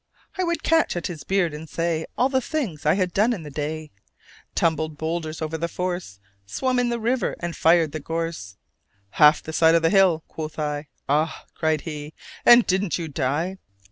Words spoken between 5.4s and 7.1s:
over the force, Swum in the